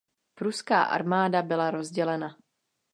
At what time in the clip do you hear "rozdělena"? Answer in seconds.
1.71-2.37